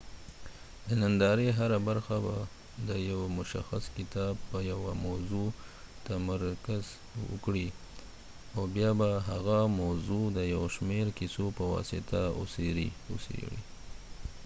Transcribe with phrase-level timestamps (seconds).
[0.87, 2.35] د نندارې هره برخه به
[2.87, 5.47] د یو مشخص کتاب په یوه موضوع
[6.07, 6.85] تمرکز
[7.31, 7.67] وکړي
[8.55, 12.89] او بیا به هغه موضوع د یو شمیر قصو په واسطه وڅیړي